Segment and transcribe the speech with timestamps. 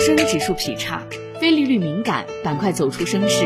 [0.00, 1.02] 深指数劈叉，
[1.40, 3.44] 非利率敏感板块走出升势。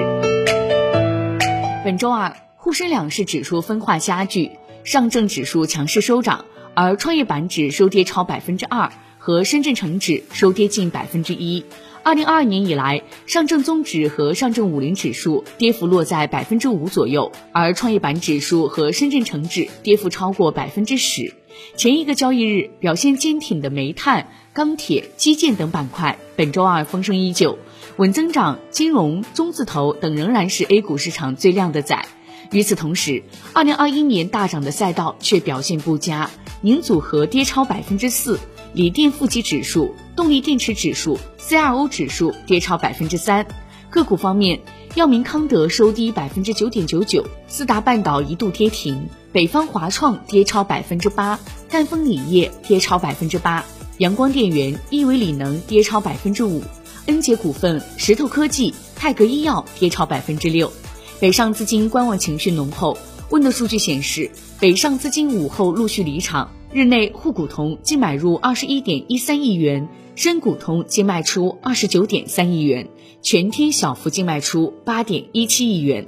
[1.82, 4.50] 本周二，沪深两市指数分化加剧，
[4.84, 6.44] 上证指数强势收涨，
[6.75, 11.65] 而创业板指收跌超百分之二，和深圳成指收跌近百分之一。
[12.02, 21.32] 二零二二年以来，上证综指和上证五零指数跌幅落在百分之五左右，而创业板指数和深圳成指跌幅超过百分之十。
[21.77, 27.59] 前一个交易日表现坚挺的煤炭、钢铁、基建等板块，本周二风声依旧，
[27.97, 32.05] 稳增长、金融、中字头等仍然是 A 股市场最靓的仔。
[32.51, 33.23] 与此同时，
[33.55, 36.30] 二零二一年大涨的赛道却表现不佳，
[36.61, 38.39] 宁组合跌超百分之四。
[38.75, 43.47] 锂电负极指数、动力电池指数、CRO 指数跌超百分之三。
[43.92, 44.59] 个股方面，
[44.95, 51.38] 药明康德收低百分之九点九九，四大半岛一度跌停，北方华创跌超百分之八，
[51.69, 53.62] 赣锋锂业跌超百分之八，
[53.98, 56.62] 阳光电源、亿维锂能跌超百分之五，
[57.05, 60.72] 恩捷股份、石头科技、泰格医药跌超百分之六。
[61.20, 62.97] 北上资金观望情绪浓厚。
[63.28, 66.50] 问的数据显示，北上资金午后陆续离场。
[66.75, 72.89] 日内，沪股通净买入二十一点一三亿元，深股通净卖出二十九点三亿元，
[73.20, 76.06] 全天小幅净卖出八点一七亿元。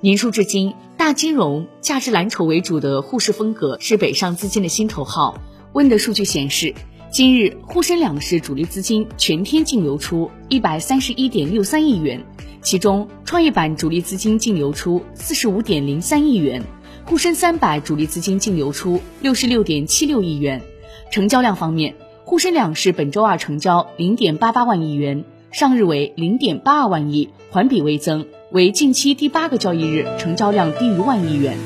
[0.00, 5.36] 年初至今，大金融、价值蓝筹为主的沪市风格是北上资金的心头号。
[5.72, 6.72] 问的数据显示，
[7.10, 12.24] 今日沪深两市主力资金全天净流出一百三十一点六三亿元，
[12.62, 16.62] 其中创业板主力资金净流出四十五点零三亿元。
[17.06, 20.62] 沪深三百主力资金净流出六十六点七六亿元，
[21.10, 31.58] 成交量方面，沪深两市本周二成交零点八八万亿元，上日为零点八二万亿，环比微增，为近期第八个交易日成交量低于万亿元。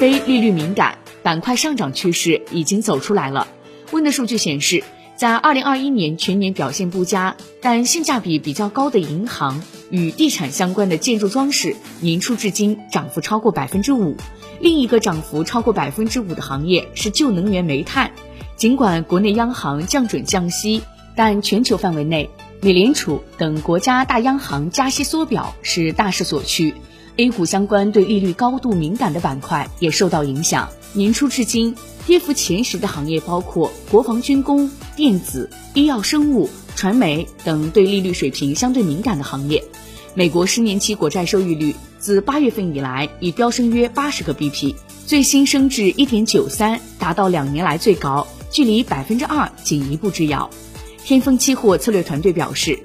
[0.00, 3.46] 非利率敏感板块上涨趋势已经走出来了。
[3.92, 4.82] 问的数据显示。
[5.16, 14.16] 在二零二一年全年表现不佳，但性价比比较高的银行与地产相关的建筑装饰，年初至今涨幅超过百分之五。
[14.60, 18.12] 另一个涨幅超过百分之五的行业是旧能源煤炭。
[18.56, 20.82] 尽管国内央行降准降息，
[21.14, 22.28] 但全球范围内，
[22.60, 26.74] 美联储等国家大央行加息缩表是大势所趋。
[27.18, 30.68] A 股相关对利率高度敏感的板块也受到影响。
[30.92, 31.74] 年初至今，
[32.06, 39.64] 跌幅前十的行业包括国防军工、电子、医药生物、传媒等对利率水平相对敏感的行业。
[40.12, 44.74] 美国十年期国债收益率自八月份以来已飙升约八十个 BP，
[45.06, 50.50] 最新升至一点九三，达到两年来最高，距离百分之二仅一步之遥。
[51.02, 52.78] 天风期货策略团队表示。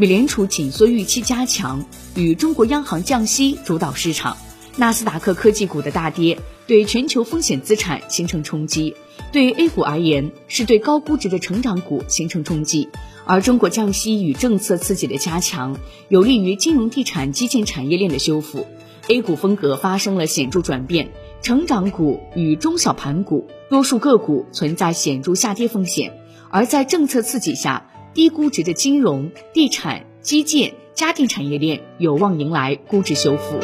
[0.00, 4.36] 美联储紧缩预期加强，与中国央行降息主导市场。
[4.76, 6.38] 纳斯达克科技股的大跌
[6.68, 8.94] 对全球风险资产形成冲击，
[9.32, 12.88] 对 A 股而言是对高估值的成长股形成冲击。
[13.24, 15.76] 而中国降息与政策刺激的加强，
[16.08, 18.68] 有利于金融、地产、基建产业链的修复。
[19.08, 21.10] A 股风格发生了显著转变，
[21.42, 26.12] 成长股与中小盘股多数个股存在显著下跌风险，
[26.50, 27.87] 而在政策刺激下。
[28.18, 33.60] 低估值的金融、地产、基建、家电产业链有望迎来估值修复。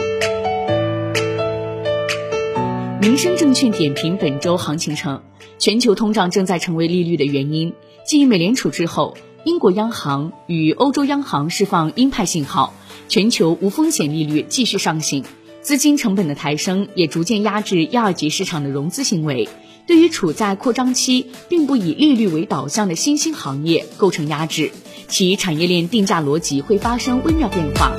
[3.00, 5.25] 民生证券点评本周行情称，
[5.59, 7.72] 全球通胀正在成为利率的原因。
[8.06, 12.75] 继美联储之后，英国央行与欧洲央行释放鹰派信号，
[13.09, 15.25] 全球无风险利率继续上行，
[15.62, 19.48] 资金成本的抬升也逐渐压制一二级市场的融资行为。
[19.86, 24.70] 对于处在扩张期并不以利率为导向的新兴行业构成压制，
[25.08, 27.92] 其产业链定价逻辑会发生微妙变化。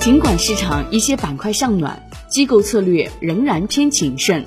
[0.00, 4.44] 尽管市场一些板块向暖，机构策略仍然偏谨慎。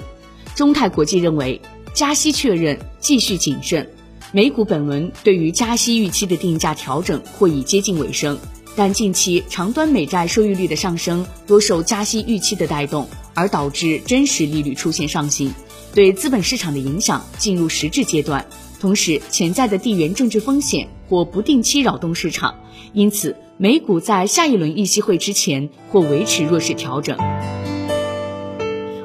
[0.55, 1.61] 中泰国际认为，
[1.93, 3.87] 加息确认，继续谨慎。
[4.33, 8.37] 美股本轮对于加息预期的定价调整或已接近尾声，
[8.75, 13.07] 但近期长端美债收益率的上升多受加息预期的带动。
[13.33, 15.53] 而导致真实利率出现上行，
[15.93, 18.45] 对资本市场的影响进入实质阶段。
[18.79, 22.55] 同时，潜在的地缘政治风险或不定期扰动市场，
[22.93, 27.17] 因此美股在下一轮议息会之前或维持弱势调整。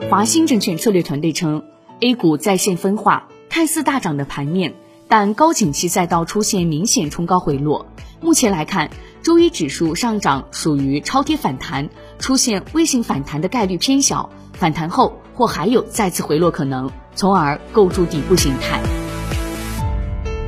[0.09, 1.65] 华兴证券策略团队称
[2.01, 4.75] ，A 股再现分化，看似大涨的盘面，
[5.09, 7.87] 但高景气赛道出现明显冲高回落。
[8.21, 8.91] 目前来看。
[9.23, 11.89] 周一指数上涨属于超跌反弹，
[12.21, 18.81] 出现微型反弹的概率偏小，反弹后或还有再次回落可能，从而构筑底部形态。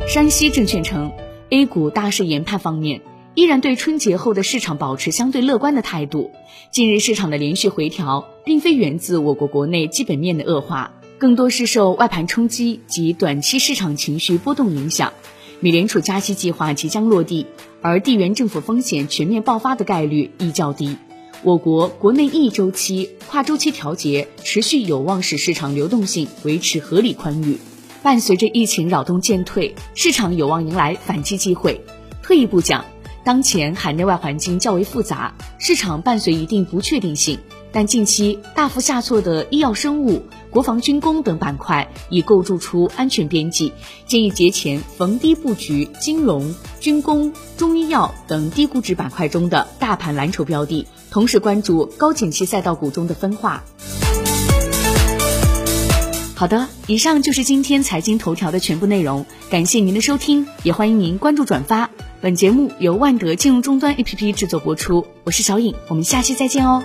[0.06, 1.10] 山西证券称
[1.50, 3.02] ，A 股大势研判方面
[3.34, 6.30] 依然对春节后的市场保持相对乐观的态度。
[6.70, 15.12] 近日市场的连续回调，并非源自我国国内基本面的恶化，更多是受外盘冲击及短期市场情绪波动影响。
[15.58, 17.46] 美联储加息计划即将落地，
[17.82, 20.96] 而地缘政府风险全面爆发的概率亦较低。
[21.42, 27.58] 我国国内一周期、跨周期调节持续有望使市场流动性维持合理宽裕。
[28.00, 31.84] 伴随着疫情扰动渐退，市场有望迎来反击机会。
[32.22, 32.84] 退一步讲，
[33.24, 37.40] 当前海内外环境较为复杂，市场伴随一定不确定性。
[37.72, 40.22] 但近期大幅下挫的医药生物、
[40.58, 43.72] 国防军工等板块已构筑出安全边际，
[44.08, 53.62] 建议节前逢低布局金融、军工、中医药等低估值板块中的大盘蓝筹标的，同时关注高景气赛道股中的分化。
[56.34, 61.88] 好的，以上就是今天财经头条的全部内容，感谢您的收听，也欢迎您关注转发。
[62.20, 66.82] 本节目由万德金融终端 APP 制作播出，我是小颖，我们下期再见哦。